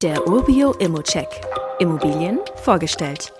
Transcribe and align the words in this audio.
Der 0.00 0.28
Urbio 0.28 0.74
Immocheck. 0.74 1.26
Immobilien 1.80 2.38
vorgestellt. 2.54 3.32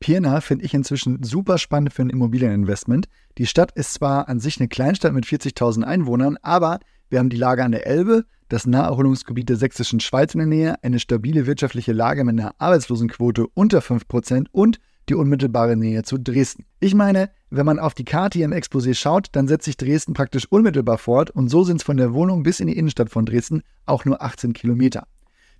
Pirna 0.00 0.42
finde 0.42 0.66
ich 0.66 0.74
inzwischen 0.74 1.22
super 1.22 1.56
spannend 1.56 1.94
für 1.94 2.02
ein 2.02 2.10
Immobilieninvestment. 2.10 3.08
Die 3.38 3.46
Stadt 3.46 3.72
ist 3.72 3.94
zwar 3.94 4.28
an 4.28 4.38
sich 4.38 4.60
eine 4.60 4.68
Kleinstadt 4.68 5.14
mit 5.14 5.24
40.000 5.24 5.84
Einwohnern, 5.84 6.36
aber 6.42 6.78
wir 7.08 7.20
haben 7.20 7.30
die 7.30 7.38
Lage 7.38 7.64
an 7.64 7.72
der 7.72 7.86
Elbe, 7.86 8.26
das 8.50 8.66
Naherholungsgebiet 8.66 9.48
der 9.48 9.56
sächsischen 9.56 10.00
Schweiz 10.00 10.34
in 10.34 10.40
der 10.40 10.46
Nähe, 10.46 10.74
eine 10.84 10.98
stabile 10.98 11.46
wirtschaftliche 11.46 11.94
Lage 11.94 12.22
mit 12.24 12.38
einer 12.38 12.54
Arbeitslosenquote 12.58 13.46
unter 13.54 13.78
5% 13.78 14.48
und 14.52 14.78
die 15.08 15.14
unmittelbare 15.14 15.78
Nähe 15.78 16.02
zu 16.02 16.18
Dresden. 16.18 16.66
Ich 16.80 16.94
meine, 16.94 17.30
wenn 17.48 17.64
man 17.64 17.78
auf 17.78 17.94
die 17.94 18.04
Karte 18.04 18.36
hier 18.36 18.44
im 18.44 18.52
Exposé 18.52 18.92
schaut, 18.92 19.28
dann 19.32 19.48
setzt 19.48 19.64
sich 19.64 19.78
Dresden 19.78 20.12
praktisch 20.12 20.44
unmittelbar 20.44 20.98
fort 20.98 21.30
und 21.30 21.48
so 21.48 21.64
sind 21.64 21.78
es 21.78 21.82
von 21.82 21.96
der 21.96 22.12
Wohnung 22.12 22.42
bis 22.42 22.60
in 22.60 22.66
die 22.66 22.76
Innenstadt 22.76 23.08
von 23.08 23.24
Dresden 23.24 23.62
auch 23.86 24.04
nur 24.04 24.20
18 24.20 24.52
Kilometer. 24.52 25.06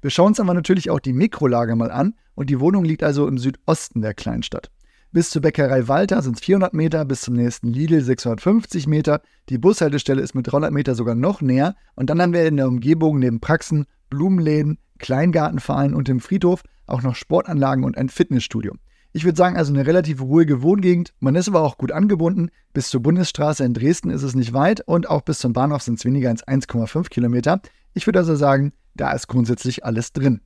Wir 0.02 0.10
schauen 0.10 0.28
uns 0.28 0.40
aber 0.40 0.52
natürlich 0.52 0.90
auch 0.90 0.98
die 0.98 1.12
Mikrolage 1.12 1.76
mal 1.76 1.92
an 1.92 2.14
und 2.34 2.50
die 2.50 2.58
Wohnung 2.58 2.84
liegt 2.84 3.04
also 3.04 3.28
im 3.28 3.38
Südosten 3.38 4.02
der 4.02 4.14
Kleinstadt. 4.14 4.72
Bis 5.12 5.30
zur 5.30 5.42
Bäckerei 5.42 5.86
Walter 5.86 6.22
sind 6.22 6.38
es 6.38 6.44
400 6.44 6.74
Meter, 6.74 7.04
bis 7.04 7.20
zum 7.20 7.34
nächsten 7.34 7.68
Lidl 7.68 8.00
650 8.00 8.88
Meter. 8.88 9.22
Die 9.48 9.58
Bushaltestelle 9.58 10.20
ist 10.20 10.34
mit 10.34 10.50
300 10.50 10.72
Meter 10.72 10.96
sogar 10.96 11.14
noch 11.14 11.40
näher. 11.40 11.76
Und 11.94 12.10
dann 12.10 12.20
haben 12.20 12.32
wir 12.32 12.46
in 12.46 12.56
der 12.56 12.66
Umgebung 12.66 13.20
neben 13.20 13.38
Praxen, 13.38 13.86
Blumenläden, 14.10 14.78
Kleingartenvereinen 14.98 15.94
und 15.94 16.08
dem 16.08 16.18
Friedhof 16.18 16.62
auch 16.86 17.02
noch 17.02 17.14
Sportanlagen 17.14 17.84
und 17.84 17.96
ein 17.96 18.08
Fitnessstudio. 18.08 18.74
Ich 19.12 19.24
würde 19.24 19.36
sagen, 19.36 19.56
also 19.56 19.72
eine 19.72 19.86
relativ 19.86 20.20
ruhige 20.22 20.62
Wohngegend. 20.62 21.12
Man 21.20 21.36
ist 21.36 21.46
aber 21.46 21.60
auch 21.60 21.76
gut 21.76 21.92
angebunden. 21.92 22.48
Bis 22.72 22.88
zur 22.88 23.02
Bundesstraße 23.02 23.64
in 23.64 23.74
Dresden 23.74 24.10
ist 24.10 24.22
es 24.22 24.34
nicht 24.34 24.52
weit 24.52 24.80
und 24.80 25.08
auch 25.08 25.20
bis 25.20 25.38
zum 25.38 25.52
Bahnhof 25.52 25.82
sind 25.82 25.98
es 25.98 26.04
weniger 26.04 26.30
als 26.30 26.44
1,5 26.44 27.10
Kilometer. 27.10 27.60
Ich 27.92 28.06
würde 28.06 28.20
also 28.20 28.34
sagen, 28.34 28.72
da 28.94 29.12
ist 29.12 29.28
grundsätzlich 29.28 29.84
alles 29.84 30.12
drin. 30.12 30.40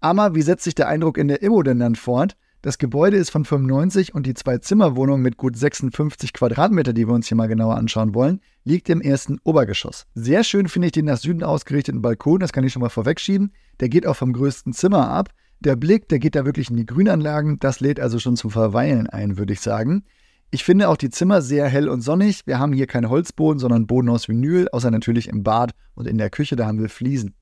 Aber 0.00 0.34
wie 0.34 0.42
setzt 0.42 0.64
sich 0.64 0.74
der 0.74 0.88
Eindruck 0.88 1.18
in 1.18 1.28
der 1.28 1.42
Immo 1.42 1.62
denn 1.62 1.78
dann 1.78 1.94
fort? 1.94 2.36
Das 2.64 2.78
Gebäude 2.78 3.18
ist 3.18 3.28
von 3.28 3.44
95 3.44 4.14
und 4.14 4.26
die 4.26 4.32
Zwei-Zimmer-Wohnung 4.32 5.20
mit 5.20 5.36
gut 5.36 5.54
56 5.54 6.32
Quadratmeter, 6.32 6.94
die 6.94 7.06
wir 7.06 7.12
uns 7.12 7.28
hier 7.28 7.36
mal 7.36 7.46
genauer 7.46 7.76
anschauen 7.76 8.14
wollen, 8.14 8.40
liegt 8.64 8.88
im 8.88 9.02
ersten 9.02 9.38
Obergeschoss. 9.44 10.06
Sehr 10.14 10.44
schön 10.44 10.68
finde 10.68 10.86
ich 10.86 10.92
den 10.92 11.04
nach 11.04 11.18
Süden 11.18 11.42
ausgerichteten 11.42 12.00
Balkon, 12.00 12.40
das 12.40 12.54
kann 12.54 12.64
ich 12.64 12.72
schon 12.72 12.80
mal 12.80 12.88
vorwegschieben. 12.88 13.52
Der 13.80 13.90
geht 13.90 14.06
auch 14.06 14.16
vom 14.16 14.32
größten 14.32 14.72
Zimmer 14.72 15.10
ab. 15.10 15.28
Der 15.60 15.76
Blick, 15.76 16.08
der 16.08 16.18
geht 16.18 16.34
da 16.34 16.46
wirklich 16.46 16.70
in 16.70 16.76
die 16.76 16.86
Grünanlagen, 16.86 17.58
das 17.58 17.80
lädt 17.80 18.00
also 18.00 18.18
schon 18.18 18.36
zum 18.36 18.50
Verweilen 18.50 19.08
ein, 19.08 19.36
würde 19.36 19.52
ich 19.52 19.60
sagen. 19.60 20.04
Ich 20.50 20.64
finde 20.64 20.88
auch 20.88 20.96
die 20.96 21.10
Zimmer 21.10 21.42
sehr 21.42 21.68
hell 21.68 21.90
und 21.90 22.00
sonnig. 22.00 22.46
Wir 22.46 22.58
haben 22.58 22.72
hier 22.72 22.86
keinen 22.86 23.10
Holzboden, 23.10 23.58
sondern 23.58 23.86
Boden 23.86 24.08
aus 24.08 24.28
Vinyl, 24.28 24.68
außer 24.70 24.90
natürlich 24.90 25.28
im 25.28 25.42
Bad 25.42 25.72
und 25.94 26.06
in 26.06 26.16
der 26.16 26.30
Küche, 26.30 26.56
da 26.56 26.66
haben 26.66 26.80
wir 26.80 26.88
Fliesen. 26.88 27.34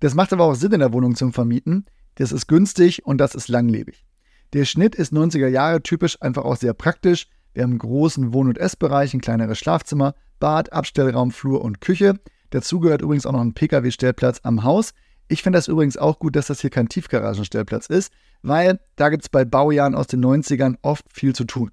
Das 0.00 0.14
macht 0.14 0.32
aber 0.32 0.44
auch 0.44 0.54
Sinn 0.54 0.72
in 0.72 0.80
der 0.80 0.92
Wohnung 0.92 1.14
zum 1.14 1.32
Vermieten. 1.32 1.86
Das 2.16 2.32
ist 2.32 2.46
günstig 2.48 3.04
und 3.06 3.18
das 3.18 3.34
ist 3.34 3.48
langlebig. 3.48 4.04
Der 4.52 4.64
Schnitt 4.64 4.94
ist 4.94 5.12
90er 5.12 5.48
Jahre 5.48 5.82
typisch, 5.82 6.20
einfach 6.20 6.44
auch 6.44 6.56
sehr 6.56 6.74
praktisch. 6.74 7.28
Wir 7.54 7.62
haben 7.62 7.70
einen 7.70 7.78
großen 7.78 8.32
Wohn- 8.32 8.48
und 8.48 8.58
Essbereich, 8.58 9.14
ein 9.14 9.20
kleineres 9.20 9.58
Schlafzimmer, 9.58 10.14
Bad, 10.38 10.72
Abstellraum, 10.72 11.30
Flur 11.30 11.62
und 11.62 11.80
Küche. 11.80 12.20
Dazu 12.50 12.80
gehört 12.80 13.02
übrigens 13.02 13.26
auch 13.26 13.32
noch 13.32 13.40
ein 13.40 13.54
Pkw-Stellplatz 13.54 14.40
am 14.42 14.62
Haus. 14.62 14.92
Ich 15.28 15.42
finde 15.42 15.58
das 15.58 15.68
übrigens 15.68 15.96
auch 15.96 16.18
gut, 16.18 16.36
dass 16.36 16.46
das 16.46 16.60
hier 16.60 16.70
kein 16.70 16.88
Tiefgaragenstellplatz 16.88 17.86
ist, 17.86 18.12
weil 18.42 18.78
da 18.94 19.08
gibt 19.08 19.24
es 19.24 19.28
bei 19.28 19.44
Baujahren 19.44 19.94
aus 19.94 20.06
den 20.06 20.24
90ern 20.24 20.76
oft 20.82 21.04
viel 21.12 21.34
zu 21.34 21.44
tun. 21.44 21.72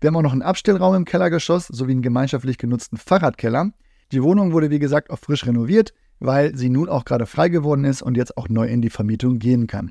Wir 0.00 0.08
haben 0.08 0.16
auch 0.16 0.22
noch 0.22 0.32
einen 0.32 0.42
Abstellraum 0.42 0.94
im 0.94 1.04
Kellergeschoss 1.04 1.66
sowie 1.66 1.92
einen 1.92 2.02
gemeinschaftlich 2.02 2.56
genutzten 2.58 2.96
Fahrradkeller. 2.96 3.72
Die 4.12 4.22
Wohnung 4.22 4.52
wurde 4.52 4.70
wie 4.70 4.78
gesagt 4.78 5.10
auch 5.10 5.18
frisch 5.18 5.46
renoviert, 5.46 5.92
weil 6.20 6.56
sie 6.56 6.68
nun 6.68 6.88
auch 6.88 7.04
gerade 7.04 7.26
frei 7.26 7.48
geworden 7.48 7.84
ist 7.84 8.02
und 8.02 8.16
jetzt 8.16 8.36
auch 8.36 8.48
neu 8.48 8.66
in 8.66 8.82
die 8.82 8.90
Vermietung 8.90 9.38
gehen 9.38 9.66
kann. 9.66 9.90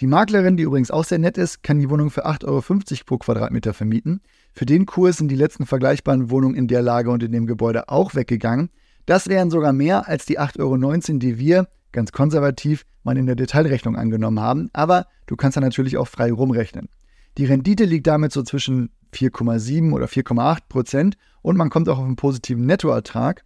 Die 0.00 0.06
Maklerin, 0.08 0.56
die 0.56 0.64
übrigens 0.64 0.90
auch 0.90 1.04
sehr 1.04 1.18
nett 1.18 1.38
ist, 1.38 1.62
kann 1.62 1.78
die 1.78 1.88
Wohnung 1.88 2.10
für 2.10 2.26
8,50 2.26 2.46
Euro 2.46 3.04
pro 3.06 3.18
Quadratmeter 3.18 3.74
vermieten. 3.74 4.20
Für 4.52 4.66
den 4.66 4.86
Kurs 4.86 5.18
sind 5.18 5.28
die 5.28 5.36
letzten 5.36 5.66
vergleichbaren 5.66 6.30
Wohnungen 6.30 6.56
in 6.56 6.66
der 6.66 6.82
Lage 6.82 7.10
und 7.10 7.22
in 7.22 7.30
dem 7.30 7.46
Gebäude 7.46 7.88
auch 7.88 8.14
weggegangen. 8.14 8.70
Das 9.06 9.28
wären 9.28 9.50
sogar 9.50 9.72
mehr 9.72 10.08
als 10.08 10.26
die 10.26 10.40
8,19 10.40 10.60
Euro, 10.60 11.18
die 11.18 11.38
wir, 11.38 11.68
ganz 11.92 12.10
konservativ, 12.10 12.84
mal 13.04 13.16
in 13.16 13.26
der 13.26 13.36
Detailrechnung 13.36 13.96
angenommen 13.96 14.40
haben. 14.40 14.68
Aber 14.72 15.06
du 15.26 15.36
kannst 15.36 15.56
da 15.56 15.60
natürlich 15.60 15.96
auch 15.96 16.08
frei 16.08 16.32
rumrechnen. 16.32 16.88
Die 17.38 17.44
Rendite 17.44 17.84
liegt 17.84 18.06
damit 18.06 18.32
so 18.32 18.42
zwischen 18.42 18.90
4,7 19.14 19.92
oder 19.92 20.06
4,8 20.06 20.58
Prozent 20.68 21.16
und 21.42 21.56
man 21.56 21.70
kommt 21.70 21.88
auch 21.88 21.98
auf 21.98 22.04
einen 22.04 22.16
positiven 22.16 22.66
Nettoertrag. 22.66 23.44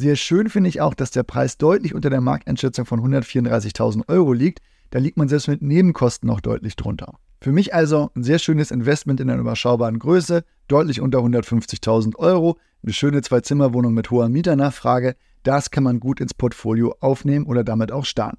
Sehr 0.00 0.16
schön 0.16 0.48
finde 0.48 0.70
ich 0.70 0.80
auch, 0.80 0.94
dass 0.94 1.10
der 1.10 1.24
Preis 1.24 1.58
deutlich 1.58 1.94
unter 1.94 2.08
der 2.08 2.22
Markteinschätzung 2.22 2.86
von 2.86 3.00
134.000 3.00 4.08
Euro 4.08 4.32
liegt. 4.32 4.60
Da 4.88 4.98
liegt 4.98 5.18
man 5.18 5.28
selbst 5.28 5.46
mit 5.46 5.60
Nebenkosten 5.60 6.26
noch 6.26 6.40
deutlich 6.40 6.74
drunter. 6.74 7.18
Für 7.42 7.52
mich 7.52 7.74
also 7.74 8.10
ein 8.16 8.22
sehr 8.22 8.38
schönes 8.38 8.70
Investment 8.70 9.20
in 9.20 9.28
einer 9.28 9.38
überschaubaren 9.38 9.98
Größe, 9.98 10.42
deutlich 10.68 11.02
unter 11.02 11.18
150.000 11.18 12.16
Euro, 12.16 12.56
eine 12.82 12.94
schöne 12.94 13.20
Zwei-Zimmer-Wohnung 13.20 13.92
mit 13.92 14.10
hoher 14.10 14.30
Mieternachfrage. 14.30 15.16
Das 15.42 15.70
kann 15.70 15.84
man 15.84 16.00
gut 16.00 16.18
ins 16.20 16.32
Portfolio 16.32 16.96
aufnehmen 17.00 17.44
oder 17.44 17.62
damit 17.62 17.92
auch 17.92 18.06
starten. 18.06 18.38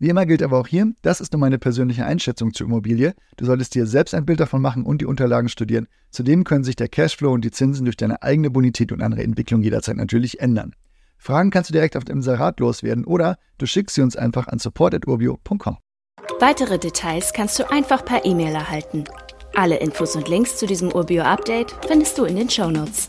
Wie 0.00 0.10
immer 0.10 0.26
gilt 0.26 0.42
aber 0.42 0.58
auch 0.58 0.66
hier, 0.66 0.92
das 1.00 1.22
ist 1.22 1.32
nur 1.32 1.40
meine 1.40 1.58
persönliche 1.58 2.04
Einschätzung 2.04 2.52
zur 2.52 2.66
Immobilie. 2.66 3.14
Du 3.38 3.46
solltest 3.46 3.74
dir 3.74 3.86
selbst 3.86 4.14
ein 4.14 4.26
Bild 4.26 4.40
davon 4.40 4.60
machen 4.60 4.84
und 4.84 5.00
die 5.00 5.06
Unterlagen 5.06 5.48
studieren. 5.48 5.88
Zudem 6.10 6.44
können 6.44 6.64
sich 6.64 6.76
der 6.76 6.88
Cashflow 6.88 7.32
und 7.32 7.42
die 7.42 7.52
Zinsen 7.52 7.86
durch 7.86 7.96
deine 7.96 8.22
eigene 8.22 8.50
Bonität 8.50 8.92
und 8.92 9.00
andere 9.00 9.22
Entwicklung 9.22 9.62
jederzeit 9.62 9.96
natürlich 9.96 10.40
ändern. 10.40 10.74
Fragen 11.20 11.50
kannst 11.50 11.68
du 11.68 11.72
direkt 11.74 11.96
auf 11.96 12.04
dem 12.04 12.16
Inserat 12.16 12.58
loswerden 12.60 13.04
oder 13.04 13.36
du 13.58 13.66
schickst 13.66 13.94
sie 13.94 14.00
uns 14.00 14.16
einfach 14.16 14.48
an 14.48 14.58
support.urbio.com. 14.58 15.76
Weitere 16.40 16.78
Details 16.78 17.34
kannst 17.34 17.58
du 17.58 17.70
einfach 17.70 18.04
per 18.04 18.24
E-Mail 18.24 18.54
erhalten. 18.54 19.04
Alle 19.54 19.76
Infos 19.76 20.16
und 20.16 20.28
Links 20.28 20.56
zu 20.56 20.66
diesem 20.66 20.90
Urbio-Update 20.90 21.74
findest 21.86 22.16
du 22.16 22.24
in 22.24 22.36
den 22.36 22.48
Show 22.48 22.70
Notes. 22.70 23.06